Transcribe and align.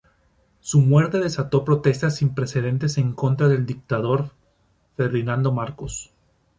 Su 0.61 0.79
muerte 0.81 1.19
desató 1.19 1.63
protestas 1.63 2.15
sin 2.15 2.33
precedentes 2.33 2.97
en 2.97 3.13
contra 3.13 3.47
del 3.49 3.67
dictador 3.67 4.31
Ferdinando 4.97 5.51
Marcos. 5.51 6.11